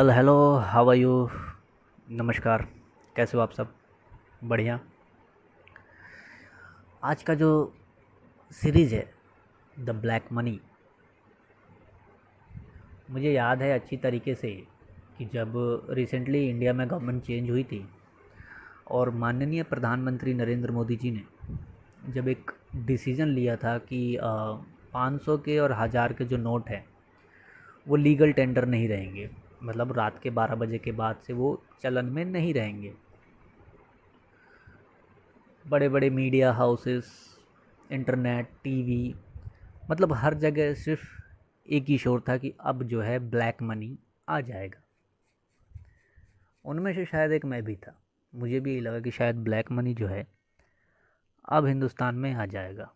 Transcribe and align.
Well 0.00 0.10
hello 0.10 0.34
how 0.64 0.88
are 0.90 0.96
you 0.96 1.10
नमस्कार, 2.10 2.66
कैसे 3.16 3.36
हो 3.36 3.42
आप 3.42 3.52
सब? 3.52 3.72
बढ़िया। 4.44 4.78
आज 7.02 7.22
का 7.22 7.34
जो 7.34 7.50
सीरीज़ 8.50 8.94
है 8.94 9.02
द 9.76 9.90
ब्लैक 9.96 10.32
मनी 10.32 10.58
मुझे 13.10 13.32
याद 13.32 13.62
है 13.62 13.72
अच्छी 13.72 13.96
तरीके 13.96 14.34
से 14.34 14.50
कि 15.18 15.24
जब 15.34 15.52
रिसेंटली 15.90 16.44
इंडिया 16.48 16.72
में 16.72 16.86
गवर्नमेंट 16.90 17.22
चेंज 17.24 17.50
हुई 17.50 17.64
थी 17.64 17.84
और 18.90 19.10
माननीय 19.16 19.62
प्रधानमंत्री 19.64 20.34
नरेंद्र 20.34 20.70
मोदी 20.70 20.96
जी 20.96 21.10
ने 21.10 22.12
जब 22.12 22.28
एक 22.28 22.50
डिसीज़न 22.86 23.34
लिया 23.34 23.56
था 23.56 23.76
कि 23.92 24.18
पाँच 24.22 25.20
सौ 25.22 25.38
के 25.38 25.58
और 25.58 25.72
हज़ार 25.72 26.12
के 26.12 26.24
जो 26.24 26.36
नोट 26.38 26.68
हैं, 26.68 26.84
वो 27.86 27.96
लीगल 27.96 28.32
टेंडर 28.32 28.66
नहीं 28.66 28.88
रहेंगे। 28.88 29.30
मतलब 29.62 29.92
रात 29.92 30.20
के 30.22 30.30
बारह 30.30 30.54
बजे 30.54 30.78
के 30.78 30.92
बाद 30.92 31.16
से 31.16 31.32
वो 31.32 31.64
चलन 31.82 32.04
में 32.04 32.24
नहीं 32.24 32.54
रहेंगे। 32.54 32.94
बड़े 35.66 35.88
बड़े 35.88 36.10
मीडिया 36.10 36.52
हाउसेस, 36.52 37.38
इंटरनेट, 37.92 38.50
टीवी 38.64 39.14
मतलब 39.90 40.12
हर 40.12 40.34
जगह 40.34 40.74
सिर्फ़ 40.74 41.22
एक 41.70 41.84
ही 41.84 41.98
शोर 41.98 42.24
था 42.28 42.36
कि 42.36 42.54
अब 42.60 42.82
जो 42.82 43.00
है 43.00 43.18
ब्लैक 43.18 43.62
मनी 43.62 43.98
आ 44.28 44.40
जाएगा। 44.40 44.82
उनमें 46.64 46.94
से 46.94 47.04
शायद 47.04 47.32
एक 47.32 47.44
मैं 47.44 47.62
भी 47.62 47.76
था। 47.76 48.02
मुझे 48.34 48.60
भी 48.60 48.72
यही 48.72 48.80
लगा 48.80 49.00
कि 49.00 49.10
शायद 49.10 49.36
ब्लैक 49.36 49.72
मनी 49.72 49.94
जो 49.94 50.06
है 50.06 50.26
अब 51.48 51.66
हिंदुस्तान 51.66 52.14
में 52.14 52.34
आ 52.34 52.46
जाएगा। 52.46 52.94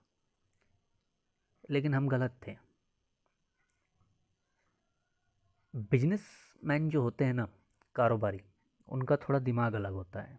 लेकिन 1.70 1.94
हम 1.94 2.08
गलत 2.08 2.40
थे। 2.46 2.56
बिज़नेस 5.76 6.43
मैन 6.64 6.88
जो 6.88 7.02
होते 7.02 7.24
हैं 7.24 7.34
ना, 7.34 7.48
कारोबारी, 7.94 8.40
उनका 8.88 9.16
थोड़ा 9.16 9.38
दिमाग 9.38 9.74
अलग 9.74 9.92
होता 9.92 10.20
है। 10.20 10.38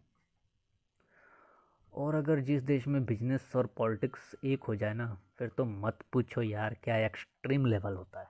और 1.94 2.16
अगर 2.16 2.40
जिस 2.40 2.63
देश 2.63 2.88
में 2.88 3.06
बिज़नेस 3.06 3.52
और 3.56 3.68
पॉलिटिक्स 3.68 4.35
एक 4.44 4.64
हो 4.64 4.75
जाए 4.75 4.94
ना, 4.94 5.18
फिर 5.40 5.47
तो 5.47 5.66
मत 5.66 6.00
पूछो 6.14 6.41
यार 6.41 6.78
क्या 6.84 6.97
एक्सट्रीम 6.97 7.66
लेवल 7.66 7.94
होता 7.94 8.19
है। 8.19 8.28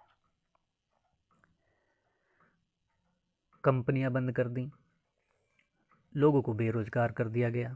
कंपनियाँ 3.64 4.12
बंद 4.12 4.32
कर 4.32 4.48
दी, 4.48 4.72
लोगों 6.16 6.42
को 6.42 6.54
बेरोजगार 6.54 7.12
कर 7.12 7.28
दिया 7.28 7.50
गया। 7.50 7.76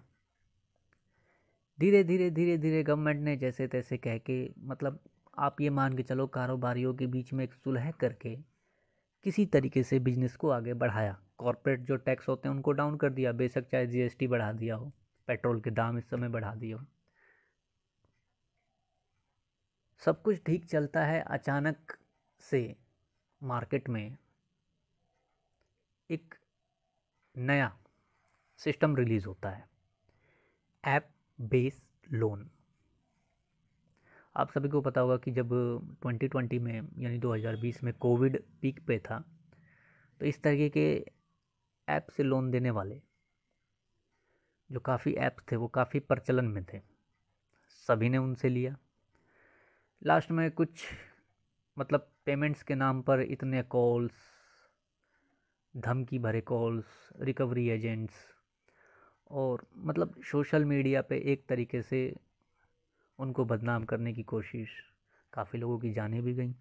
धीरे 1.79 2.03
धीरे 2.03 2.29
धीरे 2.29 2.57
धीरे 2.57 2.83
गवर्नमेंट 2.83 3.21
ने 3.21 3.37
जैसे 3.37 3.67
तैसे 3.67 3.97
कह 3.97 4.17
के 4.17 4.49
मतलब 4.59 4.99
आप 5.37 5.61
ये 5.61 5.69
मान 5.69 5.97
के 5.97 6.03
चलो, 6.03 6.27
कारोबारियों 6.27 6.93
के 6.93 7.07
बीच 7.07 7.33
में 7.33 7.43
एक 7.43 7.53
सुलह 7.53 7.91
करके 7.91 8.37
किसी 9.23 9.45
तरीके 9.45 9.83
से 9.83 9.99
बिज़नेस 9.99 10.35
को 10.35 10.49
आगे 10.49 10.73
बढ़ाया। 10.73 11.19
कॉरपोरेट 11.37 11.79
जो 11.79 11.95
टैक्स 11.95 12.27
होते 12.27 12.47
हैं, 12.47 12.55
उनको 12.55 12.71
डाउन 12.71 12.97
कर 12.97 13.09
दिया। 13.09 13.31
बेशक 13.31 13.67
चाहे 13.69 13.87
जीएसटी 13.87 14.27
बढ़ा 14.27 14.51
दिया 14.51 14.75
हो, 14.75 14.91
पेट्रोल 15.27 15.61
के 15.61 15.71
दाम 15.71 15.97
इस 15.97 16.09
समय 16.09 16.29
बढ़ा 16.29 16.55
दिए 16.55 16.73
हो। 16.73 16.85
सब 19.99 20.21
कुछ 20.21 20.43
ठीक 20.45 20.65
चलता 20.65 21.05
है 21.05 21.21
अचानक 21.21 21.97
से 22.39 22.75
मार्केट 23.43 23.89
में 23.89 24.17
एक 26.09 26.35
नया 27.37 27.77
सिस्टम 28.57 28.95
रिलीज़ 28.95 29.25
होता 29.25 29.49
है। 29.49 29.67
App 30.85 31.09
based 31.41 32.13
loan. 32.13 32.49
आप 34.39 34.51
सभी 34.51 34.69
को 34.69 34.81
पता 34.81 35.01
होगा 35.01 35.17
कि 35.17 35.31
जब 35.31 35.49
2020 36.03 36.59
में, 36.59 36.87
यानी 36.97 37.17
2020 37.19 37.83
में 37.83 37.93
कोविड 37.93 38.41
पीक 38.61 38.79
पे 38.87 38.99
था 38.99 39.19
तो 40.19 40.25
इस 40.25 40.41
तरीके 40.43 40.69
के 40.69 41.05
ऐप 41.87 42.07
से 42.09 42.23
लोन 42.23 42.51
देने 42.51 42.69
वाले, 42.69 43.01
जो 44.71 44.79
काफ़ी 44.79 45.13
ऐप्स 45.13 45.43
थे, 45.51 45.55
वो 45.55 45.67
काफ़ी 45.67 45.99
प्रचलन 45.99 46.45
में 46.45 46.63
थे। 46.63 46.81
सभी 47.87 48.09
ने 48.09 48.17
उनसे 48.17 48.49
लिया। 48.49 48.75
लास्ट 50.03 50.31
में 50.31 50.49
कुछ 50.51 50.85
मतलब 51.77 52.09
पेमेंट्स 52.25 52.63
के 52.63 52.75
नाम 52.75 53.01
पर 53.01 53.21
इतने 53.21 53.63
कॉल्स, 53.63 54.11
धमकी 55.77 56.19
भरे 56.19 56.41
कॉल्स, 56.41 57.09
रिकवरी 57.19 57.67
एजेंट्स, 57.69 58.13
और 59.31 59.65
मतलब 59.77 60.21
सोशल 60.31 60.65
मीडिया 60.65 61.01
पे 61.01 61.17
एक 61.33 61.45
तरीके 61.49 61.81
से 61.81 62.15
उनको 63.19 63.45
बदनाम 63.45 63.83
करने 63.83 64.13
की 64.13 64.23
कोशिश 64.23 64.69
काफ़ी 65.33 65.59
लोगों 65.59 65.79
की 65.79 65.93
जाने 65.93 66.21
भी 66.21 66.33
गई। 66.33 66.55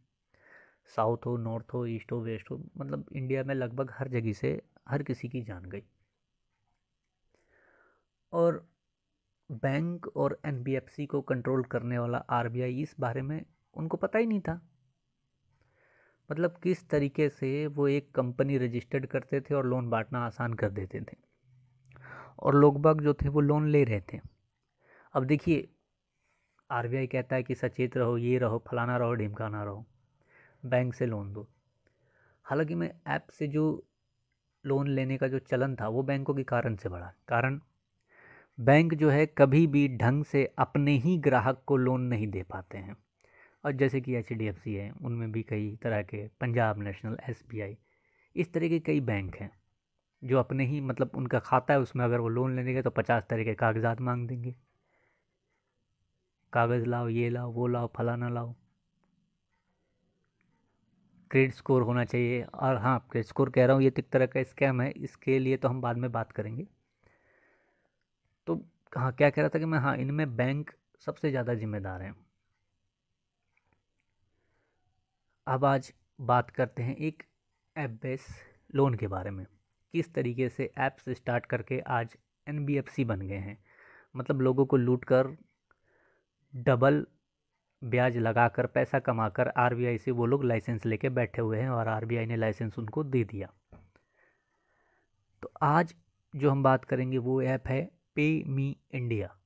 साउथ 0.97 1.19
हो, 1.27 1.37
नॉर्थ 1.37 1.67
हो, 1.75 1.87
ईस्ट 1.87 2.13
हो, 2.13 2.21
वेस्ट 2.21 2.51
हो 2.51 2.65
मतलब 2.79 3.07
इंडिया 3.13 3.45
में 3.45 3.55
लगभग 3.55 3.91
हर 3.99 4.09
जगह 4.09 4.33
से 4.33 4.63
हर 4.89 5.03
किसी 5.03 5.29
की 5.29 5.43
जान 5.43 5.65
गई। 5.65 5.83
और 8.33 8.69
बैंक 9.53 10.17
और 10.17 10.41
एनबीएफसी 10.45 11.07
को 11.07 11.21
कंट्रोल 11.21 11.65
करने 11.65 11.99
वाला 11.99 12.19
आरबीआई 12.19 12.83
इस 12.83 12.97
बारे 13.01 13.23
में 13.23 13.47
उनको 13.75 13.97
पता 13.97 14.19
ही 14.19 14.27
नहीं 14.27 14.41
था। 14.41 14.69
मतलब 16.33 16.57
किस 16.57 16.89
तरीके 16.89 17.29
से 17.29 17.67
वो 17.67 17.89
एक 17.89 18.15
कंपनी 18.15 18.59
रजिस्टर्ड 18.59 19.07
करते 19.07 19.41
थे 19.41 19.55
और 19.55 19.67
लोन 19.67 19.91
बांटना 19.91 20.27
आसान 20.27 20.55
कर 20.55 20.71
देते 20.71 21.01
थे। 21.01 21.17
और 22.39 22.55
लोग 22.55 22.83
बाग 22.83 23.01
जो 23.01 23.15
थे 23.15 23.29
वो 23.29 23.41
लोन 23.41 23.69
ले 23.69 23.85
रहे 23.85 24.01
थे। 24.01 24.21
अब 25.13 25.25
देखिए 25.25 25.69
आरबीआई 26.71 27.07
कहता 27.07 27.37
है 27.37 27.43
कि 27.43 27.55
सचेत 27.55 27.97
रहो, 27.97 28.19
ये 28.19 28.39
रहो, 28.39 28.65
फलाना 28.69 28.97
रहो, 28.97 29.15
ढिमकाना 29.15 29.65
रहो। 29.65 29.87
बैंक 30.67 30.95
से 30.95 31.07
लोन 31.07 31.33
दो। 31.33 31.49
हालाँकि 32.45 32.75
मैं 32.75 32.95
ऐप 33.07 33.27
से 33.31 33.47
जो 33.47 33.85
लोन 34.67 34.89
लेने 34.89 35.19
का 35.19 35.29
जो 35.29 35.39
चलन 35.39 35.77
था, 35.77 35.89
वो 35.89 36.03
बैंकों 36.03 36.35
के 36.35 36.43
कारण 36.43 36.77
से 36.77 36.89
बढ़ा। 36.89 37.13
कारण, 37.29 37.61
बैंक 38.61 38.95
जो 38.95 39.11
है 39.11 39.27
कभी 39.27 39.67
भी 39.67 39.89
ढंग 39.97 40.25
से 40.25 40.55
अपने 40.59 40.93
ही 40.93 41.19
ग्राहक 41.19 41.63
को 41.67 41.77
लोन 41.77 42.01
नहीं 42.01 42.27
दे 42.27 42.43
पाते 42.43 42.79
हैं। 42.79 42.97
और 43.65 43.73
जैसे 43.73 44.01
कि 44.01 44.15
एच 44.15 44.33
डी 44.33 44.47
एफ़ 44.47 44.59
सी 44.59 44.75
है, 44.75 44.93
उनमें 45.03 45.33
भी 45.33 45.43
कई 45.43 45.79
तरह 45.83 46.03
के 46.03 46.29
Punjab 46.29 46.79
national 46.79 47.19
S 47.29 47.45
B 47.51 47.61
I 47.61 47.77
इस 48.37 48.53
तरह 48.53 48.69
के 48.69 48.81
कई 48.81 49.01
बैंक 49.01 49.37
हैं, 49.37 49.51
जो 50.25 50.39
अपने 50.39 50.67
ही 50.67 50.81
मतलब 50.81 51.11
उनका 51.15 51.39
खाता 51.39 51.75
है, 51.75 51.81
उसमें 51.81 52.05
अगर 52.05 52.21
वो 52.21 52.29
लोन 52.29 52.57
लेने 52.57 52.75
गए 52.75 52.83
तो 52.83 52.91
पचास 52.91 53.23
तरह 53.31 53.45
के 53.45 53.55
कागजात 53.55 54.01
मांग 54.01 54.29
देंगे। 54.29 54.55
कागज़ 56.53 56.85
लाओ, 56.87 57.09
ये 57.09 57.29
लाओ, 57.31 57.53
वो 57.53 57.67
लाओ, 57.67 57.91
फलाना 57.97 58.29
लाओ। 58.29 58.55
क्रेडिट 61.31 61.53
स्कोर 61.55 61.83
होना 61.83 62.05
चाहिए 62.05 62.43
और 62.45 62.77
हाँ 62.77 62.99
क्रेडिट 63.11 63.29
स्कोर 63.29 63.51
कह 63.51 63.67
रहा 63.67 63.75
हूँ, 63.77 63.83
ये 63.83 63.91
तो 63.91 64.01
एक 64.01 64.09
तरह 64.11 64.27
का 64.27 64.43
स्कैम 64.43 64.81
है, 64.81 64.91
इसके 64.91 65.39
लिए 65.39 65.57
तो 65.57 65.69
हम 65.69 65.81
बाद 65.81 65.97
में 65.97 66.11
बात 66.13 66.33
करेंगे। 66.33 66.67
तो 68.47 68.55
हाँ 68.93 69.13
क्या 69.13 69.31
कह 69.31 69.43
रहा 69.43 69.49
था 69.49 69.59
कि 69.59 69.65
मैं 69.65 69.79
हाँ 69.79 69.97
इनमें 69.97 70.37
बैंक 70.37 70.71
सबसे 71.07 71.31
ज़्यादा 71.31 71.55
जिम्मेदार 71.55 72.03
हैं। 72.03 72.15
अब 75.47 75.65
आज 75.65 75.93
बात 76.21 76.51
करते 76.51 76.83
हैं 76.83 76.97
एक 76.97 77.23
ऐप 77.77 77.91
बेस 78.03 78.27
लोन 78.75 78.95
के 78.95 79.07
बारे 79.07 79.31
में। 79.31 79.45
किस 79.95 80.13
तरीके 80.15 80.49
से 80.49 80.71
ऐप्स 80.79 81.09
स्टार्ट 81.09 81.47
करके 81.47 81.79
आज 81.89 82.17
एनबीएफसी 82.47 83.05
बन 83.05 83.21
गए 83.21 83.37
हैं। 83.37 83.57
मतलब 84.15 84.41
लोगों 84.41 84.67
को 84.67 84.77
लूट 84.77 85.05
कर 85.05 85.27
डबल 86.57 87.07
ब्याज 87.85 88.17
लगाकर 88.17 88.67
पैसा 88.67 88.99
कमाकर 88.99 89.49
आरबीआई 89.49 89.99
से 89.99 90.11
वो 90.11 90.27
लोग 90.27 90.45
लाइसेंस 90.45 90.87
लेके 90.87 91.09
बैठे 91.09 91.43
हुए 91.43 91.59
हैं 91.59 91.69
और 91.69 91.89
आरबीआई 91.89 92.27
ने 92.27 92.37
लाइसेंस 92.37 92.79
उनको 92.79 93.05
दे 93.05 93.25
दिया। 93.25 93.53
तो 95.43 95.53
आज 95.63 95.95
जो 96.37 96.51
हम 96.51 96.63
बात 96.63 96.85
करेंगे 96.85 97.19
वो 97.19 97.43
ऐप 97.43 97.69
है 97.69 97.91
पे 98.15 98.45
मी 98.45 98.77
इंडिया। 98.93 99.37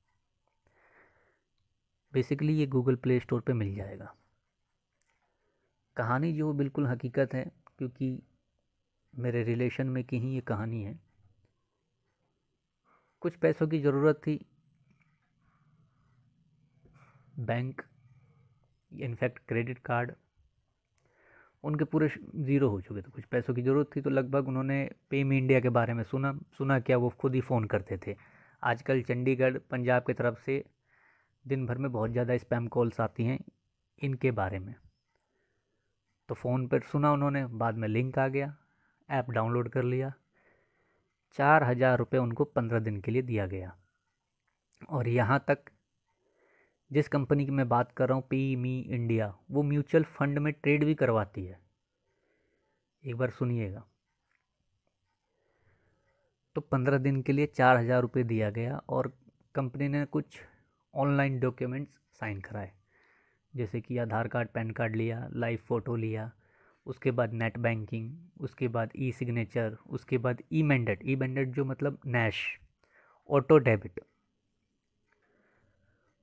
बेसिकली 2.13 2.53
ये 2.53 2.65
गूगल 2.67 2.95
प्ले 2.95 3.19
स्टोर 3.19 3.41
पे 3.41 3.53
मिल 3.53 3.75
जाएगा। 3.75 4.15
कहानी 5.97 6.33
जो 6.33 6.53
बिल्कुल 6.53 6.87
हकीकत 6.87 7.33
है, 7.33 7.51
क्योंकि 7.77 8.23
मेरे 9.15 9.43
रिलेशन 9.43 9.87
में 9.87 10.03
की 10.03 10.19
ही 10.19 10.33
ये 10.35 10.41
कहानी 10.41 10.83
है। 10.83 10.99
कुछ 13.21 13.35
पैसों 13.35 13.67
की 13.67 13.79
ज़रूरत 13.79 14.15
थी 14.15 14.45
बैंक 17.33 17.81
इनफैक्ट 18.91 19.39
क्रेडिट 19.47 19.79
कार्ड 19.85 20.11
उनके 21.63 21.85
पूरे 21.85 22.09
ज़ीरो 22.37 22.69
हो 22.69 22.79
चुके 22.81 23.01
थे। 23.01 23.11
कुछ 23.11 23.25
पैसों 23.25 23.53
की 23.53 23.61
ज़रूरत 23.61 23.89
थी 23.95 24.01
तो 24.01 24.09
लगभग 24.09 24.47
उन्होंने 24.47 24.83
पे 25.09 25.23
मी 25.23 25.37
इंडिया 25.37 25.59
के 25.59 25.69
बारे 25.71 25.93
में 25.93 26.03
सुना। 26.03 26.33
सुना 26.57 26.79
क्या 26.79 26.97
वो 26.97 27.09
खुद 27.19 27.35
ही 27.35 27.41
फ़ोन 27.41 27.65
करते 27.65 27.97
थे। 27.97 28.15
आजकल 28.63 29.01
चंडीगढ़, 29.01 29.57
पंजाब 29.71 30.03
की 30.03 30.13
तरफ़ 30.13 30.39
से 30.45 30.63
दिन 31.45 31.65
भर 31.65 31.77
में 31.77 31.91
बहुत 31.91 32.11
ज़्यादा 32.11 32.37
स्पैम 32.37 32.67
कॉल्स 32.67 32.99
आती 33.01 33.25
हैं 33.25 33.39
इनके 34.01 34.31
बारे 34.33 34.59
में। 34.59 34.73
तो 36.29 36.35
फ़ोन 36.35 36.67
पर 36.67 36.81
सुना 36.81 37.11
उन्होंने, 37.13 37.45
बाद 37.47 37.77
में 37.77 37.87
लिंक 37.87 38.19
आ 38.19 38.27
गया 38.27 38.55
ऐप 39.09 39.29
डाउनलोड 39.29 39.69
कर 39.69 39.83
लिया। 39.83 40.13
चार 41.37 41.63
हज़ार 41.63 41.97
रुपये 41.97 42.19
उनको 42.19 42.43
पंद्रह 42.45 42.79
दिन 42.79 42.99
के 43.01 43.11
लिए 43.11 43.21
दिया 43.21 43.45
गया। 43.47 43.75
और 44.89 45.07
यहाँ 45.07 45.43
तक 45.47 45.69
जिस 46.93 47.07
कंपनी 47.07 47.45
की 47.45 47.51
मैं 47.51 47.67
बात 47.69 47.91
कर 47.91 48.07
रहा 48.09 48.15
हूँ, 48.15 48.23
पी 48.29 48.55
मी 48.55 48.79
इंडिया, 48.81 49.33
वो 49.51 49.63
म्यूचुअल 49.63 50.03
फंड 50.03 50.39
में 50.39 50.51
ट्रेड 50.53 50.83
भी 50.83 50.95
करवाती 50.95 51.45
है। 51.45 51.59
एक 53.03 53.15
बार 53.15 53.29
सुनिएगा। 53.29 53.83
तो 56.55 56.61
पंद्रह 56.61 56.97
दिन 56.97 57.21
के 57.21 57.33
लिए 57.33 57.45
चार 57.45 57.77
हज़ार 57.77 58.01
रुपये 58.01 58.23
दिया 58.23 58.49
गया 58.49 58.77
और 58.89 59.11
कंपनी 59.55 59.87
ने 59.87 60.05
कुछ 60.05 60.39
ऑनलाइन 60.93 61.39
डॉक्यूमेंट्स 61.39 61.99
साइन 62.19 62.41
कराए। 62.41 62.71
जैसे 63.53 63.81
कि 63.81 63.97
आधार 63.97 64.27
कार्ड, 64.27 64.49
पैन 64.49 64.71
कार्ड 64.71 64.95
लिया, 64.95 65.27
लाइव 65.33 65.59
फ़ोटो 65.67 65.95
लिया, 65.95 66.31
उसके 66.85 67.11
बाद 67.11 67.33
नेट 67.33 67.57
बैंकिंग, 67.57 68.11
उसके 68.41 68.67
बाद 68.67 68.91
ई 68.95 69.11
सिग्नेचर, 69.11 69.77
उसके 69.89 70.17
बाद 70.17 70.41
ई 70.51 70.63
मैंडेट। 70.63 71.03
ई 71.05 71.15
मैंडेट 71.15 71.49
जो 71.49 71.65
मतलब 71.65 71.99
नैश, 72.05 72.47
ऑटो 73.29 73.57
डेबिट। 73.57 73.99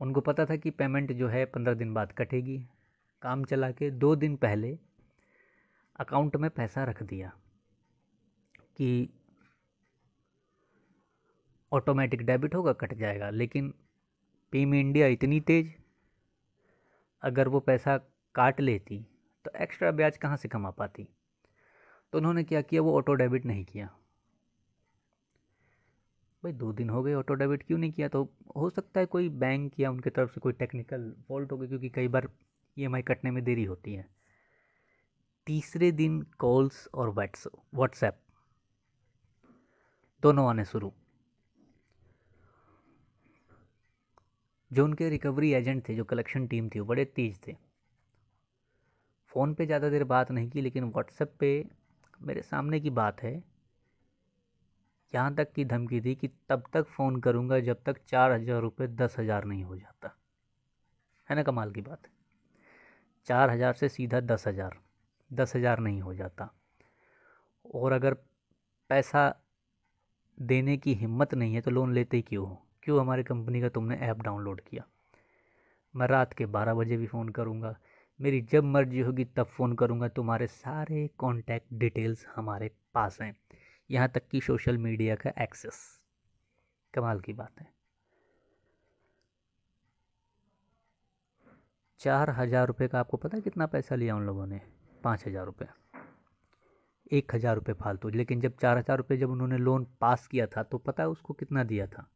उनको 0.00 0.20
पता 0.20 0.44
था 0.46 0.56
कि 0.56 0.70
पेमेंट 0.70 1.12
जो 1.12 1.28
है 1.28 1.44
पंद्रह 1.44 1.74
दिन 1.74 1.94
बाद 1.94 2.12
कटेगी। 2.12 2.58
काम 3.22 3.44
चला 3.44 3.70
के 3.70 3.90
दो 3.90 4.14
दिन 4.16 4.36
पहले 4.36 4.78
अकाउंट 5.96 6.36
में 6.36 6.50
पैसा 6.50 6.84
रख 6.84 7.02
दिया 7.02 7.32
कि 8.76 9.08
ऑटोमेटिक 11.72 12.22
डेबिट 12.22 12.54
होगा, 12.54 12.72
कट 12.72 12.94
जाएगा। 12.94 13.30
लेकिन 13.30 13.72
पीम 14.52 14.74
इंडिया 14.74 15.06
इतनी 15.06 15.40
तेज़, 15.40 15.68
अगर 17.22 17.48
वो 17.48 17.60
पैसा 17.60 17.96
काट 18.34 18.60
लेती 18.60 19.04
तो 19.44 19.50
एक्स्ट्रा 19.60 19.90
ब्याज 19.90 20.16
कहाँ 20.16 20.36
से 20.36 20.48
कमा 20.48 20.70
पाती? 20.70 21.08
तो 22.12 22.18
उन्होंने 22.18 22.44
क्या 22.44 22.62
किया? 22.62 22.82
वो 22.82 22.96
ऑटो 22.96 23.14
डेबिट 23.14 23.44
नहीं 23.46 23.64
किया। 23.64 23.94
भाई 26.42 26.52
दो 26.52 26.72
दिन 26.72 26.90
हो 26.90 27.02
गए 27.02 27.14
ऑटो 27.14 27.34
डेबिट 27.34 27.62
क्यों 27.62 27.78
नहीं 27.78 27.92
किया? 27.92 28.08
तो 28.08 28.22
हो 28.56 28.68
सकता 28.70 29.00
है 29.00 29.06
कोई 29.06 29.28
बैंक 29.38 29.78
या 29.80 29.90
उनकी 29.90 30.10
तरफ़ 30.10 30.30
से 30.32 30.40
कोई 30.40 30.52
टेक्निकल 30.52 31.12
फॉल्ट 31.28 31.52
हो 31.52 31.58
गई, 31.58 31.66
क्योंकि 31.68 31.88
कई 31.88 32.08
बार 32.08 32.28
ई 32.76 32.86
e 32.88 33.02
कटने 33.02 33.30
में 33.30 33.42
देरी 33.44 33.64
होती 33.64 33.94
है। 33.94 34.06
तीसरे 35.46 35.90
दिन 35.92 36.20
कॉल्स 36.38 36.88
और 36.94 37.10
व्हाट्सएप 37.10 38.18
दोनों 40.22 40.48
आने 40.48 40.64
शुरू। 40.64 40.92
जो 44.70 44.84
उनके 44.84 45.08
रिकवरी 45.08 45.52
एजेंट 45.52 45.88
थे, 45.88 45.94
जो 45.94 46.04
कलेक्शन 46.04 46.46
टीम 46.46 46.68
थी, 46.68 46.80
वो 46.80 46.86
बड़े 46.86 47.04
तेज 47.06 47.38
थे। 47.46 47.56
फ़ोन 49.32 49.54
पे 49.54 49.66
ज़्यादा 49.66 49.88
देर 49.88 50.04
बात 50.06 50.30
नहीं 50.30 50.48
की, 50.50 50.60
लेकिन 50.60 50.84
व्हाट्सएप 50.84 51.34
पे 51.40 51.64
मेरे 52.22 52.42
सामने 52.42 52.80
की 52.80 52.90
बात 52.92 53.22
है 53.22 53.49
यहाँ 55.12 55.34
तक 55.34 55.52
की 55.52 55.64
धमकी 55.64 56.00
थी 56.00 56.14
कि 56.14 56.28
तब 56.48 56.62
तक 56.72 56.86
फ़ोन 56.86 57.20
करूँगा 57.20 57.58
जब 57.60 57.82
तक 57.86 57.96
चार 58.08 58.32
हज़ार 58.32 58.60
रुपये 58.62 58.88
दस 58.88 59.16
हज़ार 59.18 59.44
नहीं 59.44 59.64
हो 59.64 59.76
जाता। 59.76 60.14
है 61.28 61.36
ना 61.36 61.42
कमाल 61.42 61.72
की 61.72 61.80
बात? 61.80 62.08
चार 63.26 63.50
हज़ार 63.50 63.74
से 63.74 63.88
सीधा 63.88 64.20
दस 64.20 64.46
हज़ार 64.48 64.78
दस 65.30 65.56
हज़ार 65.56 65.80
नहीं 65.80 66.00
हो 66.00 66.14
जाता। 66.14 66.48
और 67.74 67.92
अगर 67.92 68.14
पैसा 68.90 69.32
देने 70.38 70.76
की 70.76 70.94
हिम्मत 70.94 71.34
नहीं 71.34 71.54
है 71.54 71.60
तो 71.60 71.70
लोन 71.70 71.92
लेते 71.94 72.16
ही 72.16 72.22
क्यों 72.22 72.46
हो? 72.48 72.62
क्यों 72.82 73.00
हमारी 73.00 73.22
कंपनी 73.22 73.60
का 73.60 73.68
तुमने 73.68 73.96
ऐप 73.98 74.22
डाउनलोड 74.22 74.60
किया? 74.60 74.84
मैं 75.94 76.06
रात 76.06 76.32
के 76.32 76.46
बारह 76.48 76.74
बजे 76.74 76.96
भी 76.96 77.06
फ़ोन 77.06 77.28
करूँगा। 77.28 77.74
मेरी 78.20 78.40
जब 78.42 78.64
मर्ज़ी 78.64 79.00
होगी 79.00 79.24
तब 79.26 79.46
फ़ोन 79.48 79.74
करूँगा। 79.74 80.08
तुम्हारे 80.08 80.46
सारे 80.46 81.06
कॉन्टैक्ट 81.18 81.72
डिटेल्स 81.74 82.26
हमारे 82.36 82.70
पास 82.94 83.18
हैं। 83.20 83.34
यहाँ 83.90 84.08
तक 84.08 84.28
कि 84.30 84.40
सोशल 84.40 84.78
मीडिया 84.78 85.14
का 85.14 85.30
एक्सेस। 85.42 85.78
कमाल 86.94 87.20
की 87.20 87.32
बात 87.32 87.60
है। 87.60 87.68
चार 92.00 92.30
हज़ार 92.30 92.66
रुपये 92.66 92.88
का 92.88 92.98
आपको 93.00 93.16
पता 93.16 93.36
है 93.36 93.42
कितना 93.42 93.66
पैसा 93.66 93.94
लिया 93.94 94.16
उन 94.16 94.26
लोगों 94.26 94.46
ने? 94.46 94.60
पाँच 95.04 95.26
हज़ार 95.26 95.44
रुपये। 95.46 95.68
एक 97.12 97.34
हज़ार 97.34 97.54
रुपये 97.54 97.74
फालतू। 97.74 98.08
लेकिन 98.10 98.40
जब 98.40 98.56
चार 98.56 98.78
हज़ार 98.78 98.96
रुपये 98.98 99.18
जब 99.18 99.30
उन्होंने 99.30 99.58
लोन 99.58 99.86
पास 100.00 100.26
किया 100.26 100.46
था 100.46 100.62
तो 100.62 100.78
पता 100.78 101.02
है 101.02 101.08
उसको 101.08 101.34
कितना 101.34 101.64
दिया 101.64 101.86
था? 101.86 102.06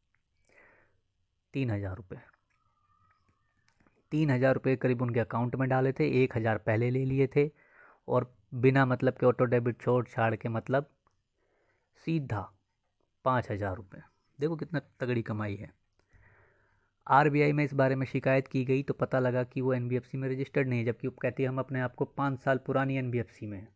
तीन 1.55 1.71
हज़ार 1.71 1.97
रुपये। 1.97 2.19
तीन 4.13 4.31
हज़ार 4.31 4.55
रुपये 4.55 4.77
करीब 4.77 5.03
उनके 5.03 5.21
अकाउंट 5.21 5.55
में 5.57 5.69
डाले 5.69 5.93
थे, 5.93 6.09
एक 6.23 6.37
हज़ार 6.37 6.59
पहले 6.59 6.91
ले 6.91 7.05
लिए 7.05 7.27
थे 7.37 7.51
और 8.09 8.33
बिना 8.57 8.85
मतलब 8.87 9.15
के 9.15 9.27
ऑटो 9.27 9.45
डेबिट 9.47 9.81
छोड़ 9.83 10.05
छाड़ 10.07 10.35
के 10.37 10.49
मतलब 10.49 10.91
सीधा 12.03 12.41
पाँच 13.25 13.51
हज़ार 13.51 13.77
रुपये। 13.77 14.03
देखो 14.39 14.57
कितना 14.57 14.81
तगड़ी 15.01 15.23
कमाई 15.23 15.55
है। 15.57 15.73
आरबीआई 17.07 17.53
में 17.53 17.65
इस 17.65 17.73
बारे 17.75 17.97
में 17.97 18.07
शिकायत 18.07 18.49
की 18.49 18.65
गई 18.65 18.83
तो 18.83 18.95
पता 18.95 19.19
लगा 19.19 19.43
कि 19.45 19.61
वो 19.61 19.73
एनबीएफसी 19.75 20.19
में 20.19 20.29
रजिस्टर्ड 20.29 20.69
नहीं 20.69 20.79
है, 20.79 20.85
जबकि 20.85 21.09
वो 21.09 21.15
कहती 21.23 21.43
है 21.43 21.49
हम 21.49 21.59
अपने 21.59 21.81
आप 21.81 21.95
को 21.95 22.05
पाँच 22.05 22.41
साल 22.41 22.59
पुरानी 22.59 22.97
एनबीएफसी 22.97 23.47
में 23.47 23.59
हैं। 23.59 23.69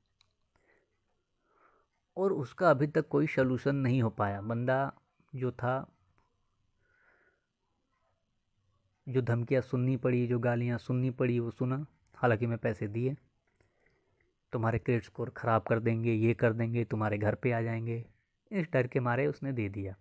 और 2.17 2.33
उसका 2.33 2.71
अभी 2.71 2.87
तक 2.87 3.09
कोई 3.09 3.27
सलूशन 3.27 3.77
नहीं 3.77 4.03
हो 4.03 4.11
पाया। 4.11 4.41
बंदा 4.41 4.81
जो 5.33 5.51
था, 5.53 5.75
जो 9.07 9.23
धमकियाँ 9.23 9.63
सुननी 9.63 9.97
पड़ी, 9.97 10.27
जो 10.27 10.39
गालियाँ 10.39 10.79
सुननी 10.79 11.11
पड़ी, 11.11 11.39
वो 11.41 11.51
सुना। 11.51 11.85
हालाँकि 12.15 12.47
मैं 12.47 12.59
पैसे 12.59 12.87
दिए। 12.89 13.17
तुम्हारे 14.53 14.79
क्रेडिट 14.79 15.05
स्कोर 15.05 15.31
ख़राब 15.31 15.63
कर 15.63 15.81
देंगे, 15.81 16.13
ये 16.13 16.35
कर 16.35 16.53
देंगे, 16.53 16.85
तुम्हारे 16.85 17.19
घर 17.19 17.35
पे 17.35 17.53
आ 17.53 17.63
जाएँगे। 17.63 18.05
इस 18.53 18.67
डर 18.73 18.87
के 18.87 19.01
मारे 19.01 19.27
उसने 19.27 19.53
दे 19.53 19.69
दिया। 19.69 19.97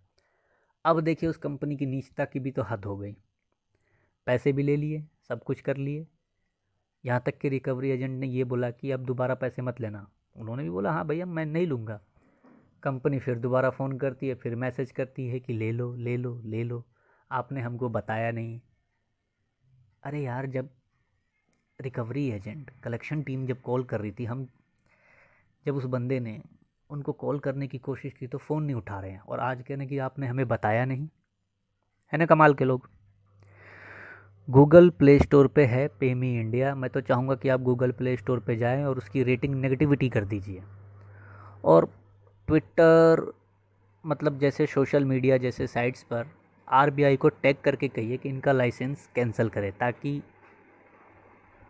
अब 0.86 1.00
देखिए 1.00 1.30
उस 1.30 1.38
कंपनी 1.38 1.78
की 1.78 1.86
नीचता 1.86 2.26
की 2.26 2.40
भी 2.40 2.52
तो 2.52 2.64
हद 2.64 2.86
हो 2.86 2.98
गई। 2.98 3.16
पैसे 4.26 4.54
भी 4.54 4.64
ले 4.64 4.76
लिए, 4.76 5.08
सब 5.28 5.44
कुछ 5.44 5.62
कर 5.62 5.78
लिए। 5.78 6.08
यहाँ 7.06 7.24
तक 7.26 7.38
कि 7.38 7.50
रिकवरी 7.50 7.90
एजेंट 7.90 8.20
ने 8.20 8.28
ये 8.28 8.44
बोला 8.44 8.72
कि 8.72 8.92
अब 8.92 9.06
दोबारा 9.06 9.36
पैसे 9.36 9.62
मत 9.62 9.82
लेना। 9.82 10.10
उन्होंने 10.36 10.64
भी 10.64 10.70
बोला 10.70 10.92
हाँ 10.92 11.08
भैया, 11.08 11.26
मैं 11.26 11.46
नहीं 11.46 11.68
लूँगा। 11.68 12.02
कंपनी 12.84 13.20
फिर 13.20 13.40
दोबारा 13.40 13.70
फ़ोन 13.70 13.98
करती 13.98 14.28
है, 14.28 14.36
फिर 14.36 14.56
मैसेज 14.56 14.92
करती 14.92 15.28
है 15.28 15.40
कि, 15.40 15.54
ले 15.54 15.72
लो 15.72 15.96
ले 15.96 16.18
लो 16.18 16.42
ले 16.46 16.64
लो। 16.64 16.86
आपने 17.32 17.62
हमको 17.62 17.90
बताया 17.90 18.32
नहीं। 18.32 18.62
अरे 20.04 20.22
यार, 20.22 20.46
जब 20.46 20.70
रिकवरी 21.80 22.26
एजेंट 22.32 22.70
कलेक्शन 22.84 23.22
टीम 23.22 23.46
जब 23.48 23.62
कॉल 23.62 23.84
कर 23.84 24.00
रही 24.02 24.12
थी, 24.12 24.26
हम 24.26 24.48
जब 25.66 25.76
उस 25.76 25.84
बंदे 25.86 26.20
ने 26.20 26.40
उनको 26.90 27.12
कॉल 27.14 27.40
करने 27.40 27.68
की 27.68 27.78
कोशिश 27.78 28.14
की 28.14 28.28
तो 28.28 28.38
फ़ोन 28.38 28.64
नहीं 28.64 28.76
उठा 28.76 29.00
रहे 29.00 29.12
हैं 29.12 29.20
और 29.20 29.40
आज 29.40 29.62
कहने 29.62 29.86
कि 29.88 29.98
आपने 29.98 30.28
हमें 30.28 30.48
बताया 30.48 30.86
नहीं। 30.86 31.08
है 32.14 32.18
ना 32.18 32.26
कमाल 32.26 32.54
के 32.54 32.66
लोग? 32.66 32.90
गूगल 34.48 34.90
प्ले 34.90 35.18
स्टोर 35.20 35.48
पे 35.48 35.66
है 35.66 35.88
पेमी 36.00 36.40
इंडिया 36.40 36.74
मैं 36.76 36.90
तो 36.90 37.02
चाहूँगा 37.02 37.36
कि 37.36 37.50
आप 37.50 37.62
गूगल 37.62 37.92
प्ले 37.92 38.16
स्टोर 38.18 38.40
पे 38.40 38.56
जाएँ 38.56 38.84
और 38.84 38.98
उसकी 38.98 39.24
रेटिंग 39.24 39.56
नेगेटिविटी 39.56 40.10
कर 40.10 40.26
दीजिए। 40.26 40.64
और 41.64 41.86
ट्विटर 42.48 43.32
मतलब 44.04 44.40
जैसे 44.40 44.66
सोशल 44.66 45.06
मीडिया 45.06 45.38
जैसे 45.38 45.68
साइट्स 45.68 46.04
पर 46.04 46.26
आरबीआई 46.68 47.18
को 47.18 47.30
टैग 47.30 47.58
करके 47.64 47.88
कहिए 47.88 48.18
कि 48.18 48.30
इनका 48.30 48.52
लाइसेंस 48.52 49.10
कैंसिल 49.16 49.50
करें 49.50 49.72
ताकि 49.72 50.22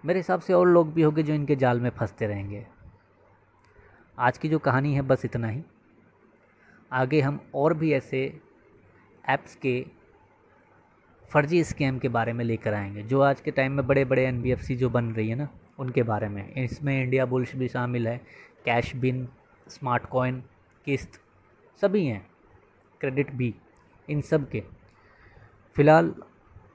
मेरे 0.07 0.19
हिसाब 0.19 0.39
से 0.39 0.53
और 0.53 0.67
लोग 0.67 0.93
भी 0.93 1.01
होंगे 1.01 1.23
जो 1.23 1.33
इनके 1.33 1.55
जाल 1.55 1.79
में 1.79 1.89
फंसते 1.89 2.27
रहेंगे। 2.27 2.67
आज 4.19 4.37
की 4.37 4.49
जो 4.49 4.59
कहानी 4.59 4.95
है 4.95 5.01
बस 5.01 5.25
इतना 5.25 5.47
ही। 5.47 5.63
आगे 6.91 7.21
हम 7.21 7.39
और 7.55 7.73
भी 7.73 7.93
ऐसे 7.93 8.41
ऐप्स 9.29 9.55
के 9.55 9.85
फर्जी 11.31 11.63
स्कैम 11.63 11.99
के 11.99 12.09
बारे 12.09 12.33
में 12.33 12.45
लेकर 12.45 12.73
आएँगे, 12.73 13.03
जो 13.03 13.21
आज 13.21 13.41
के 13.41 13.51
टाइम 13.51 13.71
में 13.71 13.87
बड़े 13.87 14.05
बड़े 14.05 14.25
एन 14.25 14.55
जो 14.55 14.89
बन 14.89 15.05
रही 15.05 15.29
है 15.29 15.35
ना, 15.35 15.49
उनके 15.79 16.03
बारे 16.03 16.29
में। 16.29 16.53
इसमें 16.53 17.03
इंडिया 17.03 17.25
बुल्स 17.25 17.55
भी 17.55 17.67
शामिल 17.67 18.07
है 18.07 18.21
कैश 18.65 18.95
बिन 18.95 19.27
स्मार्ट 19.67 20.05
कॉइन 20.05 20.43
किस्त 20.85 21.21
सभी 21.81 22.05
हैं 22.05 22.27
क्रेडिट 22.99 23.31
भी 23.31 23.55
इन 24.09 24.21
सब 24.21 24.49
के। 24.49 24.63
फ़िलहाल 25.75 26.15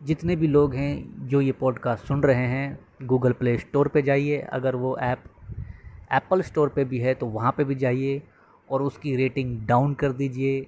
जितने 0.02 0.36
भी 0.36 0.46
लोग 0.46 0.74
हैं 0.74 1.26
जो 1.28 1.40
ये 1.40 1.52
पॉडकास्ट 1.52 2.06
सुन 2.06 2.22
रहे 2.22 2.46
हैं 2.46 2.78
गूगल 3.02 3.32
प्ले 3.32 3.56
स्टोर 3.58 3.88
पे 3.88 4.02
जाइए। 4.02 4.38
अगर 4.52 4.76
वो 4.76 4.96
ऐप 4.98 5.24
एप्पल 6.12 6.42
स्टोर 6.42 6.68
पे 6.68 6.84
भी 6.84 6.98
है 6.98 7.14
तो 7.14 7.26
वहाँ 7.26 7.52
पे 7.56 7.64
भी 7.64 7.74
जाइए 7.74 8.22
और 8.70 8.82
उसकी 8.82 9.16
रेटिंग 9.16 9.66
डाउन 9.66 9.94
कर 9.94 10.12
दीजिए। 10.12 10.66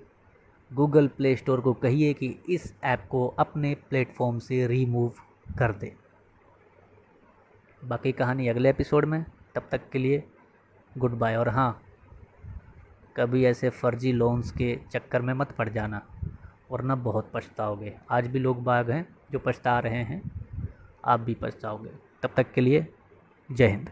गूगल 0.70 1.08
प्ले 1.08 1.34
स्टोर 1.36 1.60
को 1.60 1.72
कहिए 1.72 2.12
कि 2.12 2.28
इस 2.48 2.74
ऐप 2.84 3.06
को 3.10 3.26
अपने 3.28 3.74
प्लेटफॉर्म 3.90 4.38
से 4.38 4.66
रिमूव 4.66 5.12
कर 5.58 5.72
दे। 5.72 5.94
बाकी 7.82 8.12
कहानी 8.12 8.48
अगले 8.48 8.70
एपिसोड 8.70 9.04
में। 9.04 9.24
तब 9.54 9.68
तक 9.72 9.88
के 9.92 9.98
लिए 9.98 10.22
गुड 10.98 11.18
बाय 11.18 11.36
और 11.36 11.48
हाँ 11.48 11.80
कभी 13.16 13.44
ऐसे 13.44 13.70
फर्जी 13.70 14.12
लोन्स 14.12 14.50
के 14.52 14.78
चक्कर 14.90 15.22
में 15.22 15.34
मत 15.34 15.52
पड़ 15.52 15.68
जाना, 15.68 16.00
वरना 16.70 16.94
बहुत 16.94 17.30
पछताओगे। 17.34 17.94
आज 18.10 18.26
भी 18.26 18.38
लोग 18.38 18.62
बाग 18.62 18.90
हैं। 18.90 19.06
जो 19.34 19.38
पछता 19.38 19.78
रहे 19.78 20.02
हैं 20.02 20.22
आप 21.04 21.20
भी 21.20 21.34
पछताओगे। 21.34 21.90
तब 22.22 22.30
तक 22.36 22.52
के 22.52 22.60
लिए 22.60 22.86
जय 23.52 23.68
हिंद। 23.68 23.90